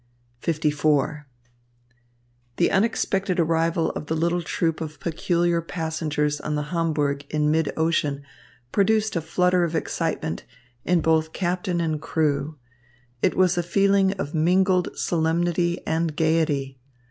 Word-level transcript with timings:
LIV 0.47 1.25
The 2.55 2.71
unexpected 2.71 3.39
arrival 3.39 3.91
of 3.91 4.07
the 4.07 4.15
little 4.15 4.41
troupe 4.41 4.81
of 4.81 4.99
peculiar 4.99 5.61
passengers 5.61 6.41
on 6.41 6.55
the 6.55 6.63
Hamburg 6.73 7.23
in 7.29 7.51
mid 7.51 7.71
ocean 7.77 8.23
produced 8.71 9.15
a 9.15 9.21
flutter 9.21 9.63
of 9.63 9.75
excitement 9.75 10.43
in 10.83 11.01
both 11.01 11.33
captain 11.33 11.79
and 11.79 12.01
crew. 12.01 12.57
It 13.21 13.37
was 13.37 13.59
a 13.59 13.61
feeling 13.61 14.13
of 14.13 14.33
mingled 14.33 14.89
solemnity 14.97 15.85
and 15.85 16.15
gaiety. 16.15 16.79